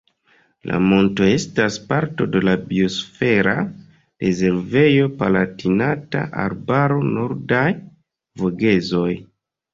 La 0.69 0.77
monto 0.91 1.25
estas 1.31 1.75
parto 1.91 2.25
de 2.35 2.41
la 2.49 2.55
biosfera 2.69 3.53
rezervejo 4.25 5.05
Palatinata 5.21 6.25
Arbaro-Nordaj 6.47 7.69
Vogezoj. 8.43 9.09